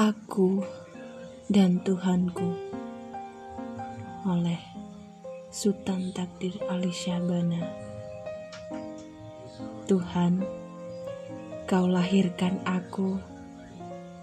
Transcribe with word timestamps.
Aku 0.00 0.64
dan 1.52 1.84
Tuhanku 1.84 2.48
oleh 4.24 4.56
Sultan 5.52 6.08
Takdir 6.16 6.56
Ali 6.72 6.88
Syabana 6.88 7.60
Tuhan, 9.84 10.40
kau 11.68 11.84
lahirkan 11.84 12.64
aku 12.64 13.20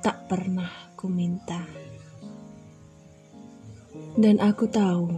tak 0.01 0.25
pernah 0.25 0.89
ku 0.97 1.13
minta 1.13 1.61
Dan 4.17 4.41
aku 4.41 4.65
tahu 4.65 5.13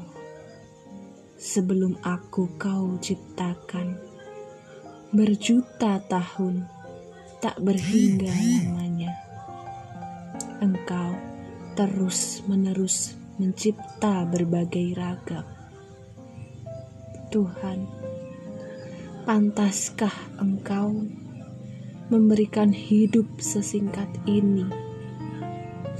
sebelum 1.39 1.96
aku 2.04 2.60
kau 2.60 3.00
ciptakan 3.00 3.96
Berjuta 5.16 6.04
tahun 6.04 6.68
tak 7.39 7.64
berhingga 7.64 8.28
lamanya 8.28 8.89
Engkau 10.59 11.15
terus-menerus 11.79 13.15
mencipta 13.39 14.27
berbagai 14.27 14.91
ragam. 14.91 15.47
Tuhan, 17.32 17.87
pantaskah 19.23 20.35
Engkau 20.35 21.07
memberikan 22.11 22.75
hidup 22.75 23.39
sesingkat 23.39 24.11
ini 24.27 24.68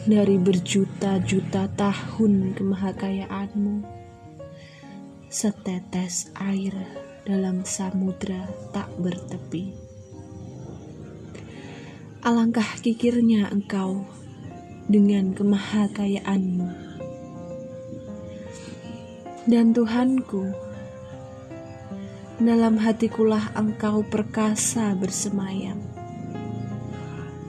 dari 0.04 0.36
berjuta-juta 0.36 1.72
tahun 1.80 2.60
kemahakayaanmu? 2.60 3.88
Setetes 5.32 6.36
air 6.36 6.76
dalam 7.24 7.64
samudra 7.64 8.44
tak 8.76 8.92
bertepi. 9.00 9.72
Alangkah 12.20 12.68
kikirnya 12.84 13.48
engkau 13.48 14.04
dengan 14.90 15.38
kemahakayaanmu. 15.38 16.70
Dan 19.46 19.70
Tuhanku, 19.70 20.50
dalam 22.42 22.82
hatikulah 22.82 23.54
engkau 23.54 24.02
perkasa 24.02 24.98
bersemayam. 24.98 25.78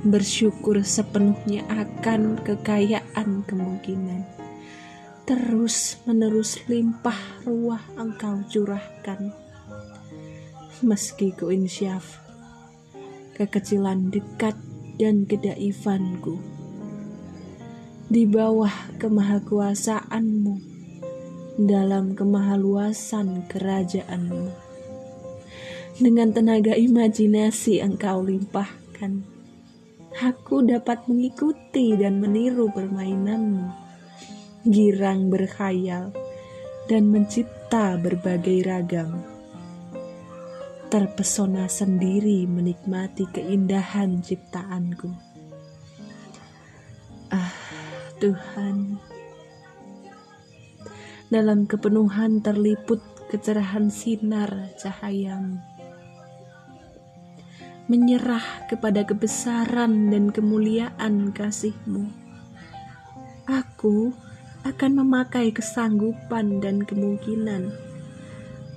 Bersyukur 0.04 0.84
sepenuhnya 0.84 1.64
akan 1.68 2.40
kekayaan 2.44 3.44
kemungkinan. 3.48 4.24
Terus 5.24 6.00
menerus 6.04 6.60
limpah 6.68 7.44
ruah 7.48 7.84
engkau 7.96 8.44
curahkan. 8.48 9.32
Meski 10.80 11.36
ku 11.36 11.52
insyaf, 11.52 12.24
kekecilan 13.36 14.08
dekat 14.08 14.56
dan 14.96 15.28
kedaifanku 15.28 16.59
di 18.10 18.26
bawah 18.26 18.98
kemahakuasaanmu 18.98 20.58
dalam 21.62 22.18
kemahaluasan 22.18 23.46
kerajaanmu. 23.46 24.50
Dengan 25.94 26.34
tenaga 26.34 26.74
imajinasi 26.74 27.78
engkau 27.78 28.26
limpahkan, 28.26 29.22
aku 30.18 30.66
dapat 30.66 31.06
mengikuti 31.06 31.94
dan 31.94 32.18
meniru 32.18 32.66
permainanmu, 32.74 33.70
girang 34.66 35.30
berkhayal, 35.30 36.10
dan 36.90 37.14
mencipta 37.14 37.94
berbagai 37.94 38.66
ragam. 38.66 39.22
Terpesona 40.90 41.70
sendiri 41.70 42.42
menikmati 42.50 43.30
keindahan 43.30 44.18
ciptaanku. 44.18 45.30
Tuhan. 48.20 49.00
Dalam 51.32 51.64
kepenuhan 51.64 52.44
terliput 52.44 53.00
kecerahan 53.32 53.88
sinar 53.88 54.76
cahayamu. 54.76 55.56
Menyerah 57.88 58.68
kepada 58.68 59.08
kebesaran 59.08 60.12
dan 60.12 60.30
kemuliaan 60.30 61.32
kasihmu. 61.32 62.12
Aku 63.48 64.12
akan 64.68 64.92
memakai 65.00 65.50
kesanggupan 65.50 66.60
dan 66.60 66.84
kemungkinan. 66.84 67.72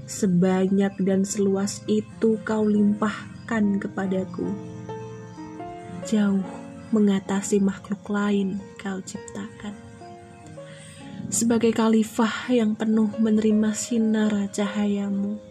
Sebanyak 0.07 0.97
dan 1.03 1.27
seluas 1.27 1.83
itu 1.85 2.39
kau 2.41 2.63
limpahkan 2.63 3.77
kepadaku. 3.77 4.49
Jauh 6.07 6.62
mengatasi 6.93 7.57
makhluk 7.57 8.05
lain 8.05 8.61
kau 8.77 9.01
ciptakan. 9.01 9.73
Sebagai 11.33 11.73
khalifah 11.73 12.53
yang 12.53 12.77
penuh 12.77 13.09
menerima 13.17 13.73
sinar 13.73 14.29
cahayamu 14.53 15.41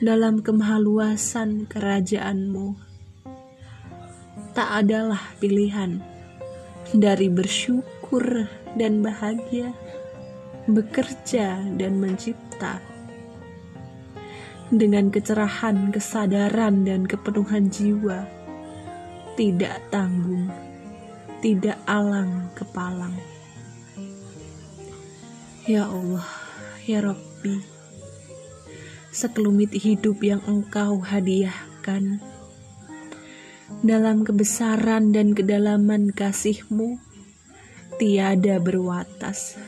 dalam 0.00 0.40
kemahaluasan 0.40 1.68
kerajaanmu, 1.68 2.72
tak 4.56 4.68
adalah 4.80 5.20
pilihan 5.36 6.00
dari 6.96 7.28
bersyukur 7.28 8.48
dan 8.80 9.04
bahagia, 9.04 9.76
bekerja 10.64 11.60
dan 11.76 12.00
mencipta 12.00 12.80
dengan 14.72 15.12
kecerahan, 15.12 15.92
kesadaran, 15.92 16.82
dan 16.82 17.04
kepenuhan 17.04 17.68
jiwa 17.68 18.26
tidak 19.36 19.84
tanggung, 19.92 20.48
tidak 21.44 21.76
alang 21.84 22.48
kepalang. 22.56 23.12
Ya 25.68 25.84
Allah, 25.84 26.24
ya 26.88 27.04
Rabbi, 27.04 27.60
sekelumit 29.12 29.76
hidup 29.76 30.24
yang 30.24 30.40
Engkau 30.48 31.04
hadiahkan 31.04 32.24
dalam 33.84 34.24
kebesaran 34.24 35.12
dan 35.12 35.36
kedalaman 35.36 36.16
kasih-Mu 36.16 36.96
tiada 38.00 38.56
berwatas. 38.56 39.60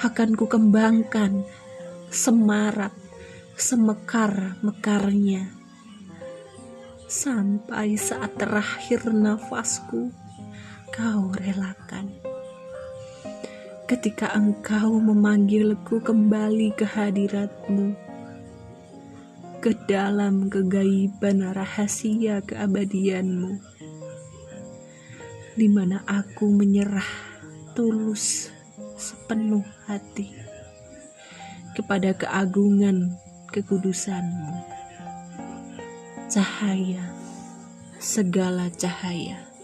Akan 0.00 0.32
ku 0.32 0.48
kembangkan 0.48 1.44
semarak 2.08 2.92
semekar 3.56 4.60
mekarnya 4.60 5.55
sampai 7.06 7.94
saat 7.94 8.34
terakhir 8.34 9.06
nafasku 9.14 10.10
kau 10.90 11.30
relakan. 11.38 12.10
Ketika 13.86 14.34
engkau 14.34 14.98
memanggilku 14.98 16.02
kembali 16.02 16.74
ke 16.74 16.82
hadiratmu, 16.82 17.94
ke 19.62 19.70
dalam 19.86 20.50
kegaiban 20.50 21.46
rahasia 21.54 22.42
keabadianmu, 22.42 23.62
di 25.54 25.70
mana 25.70 26.02
aku 26.10 26.50
menyerah 26.50 27.06
tulus 27.78 28.50
sepenuh 28.98 29.62
hati 29.86 30.34
kepada 31.78 32.18
keagungan 32.18 33.14
kekudusanmu 33.54 34.75
cahaya, 36.36 37.00
segala 37.96 38.68
cahaya. 38.68 39.55